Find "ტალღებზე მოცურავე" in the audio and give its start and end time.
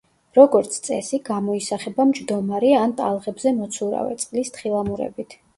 3.03-4.19